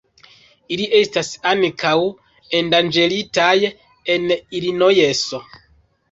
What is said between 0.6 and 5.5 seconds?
Ili estas ankaŭ endanĝeritaj en Ilinojso.